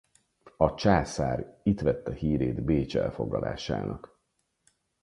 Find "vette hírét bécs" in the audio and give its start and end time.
1.81-2.97